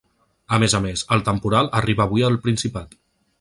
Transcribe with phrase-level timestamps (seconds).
[0.55, 2.99] A més a més, el temporal arriba avui al Principat.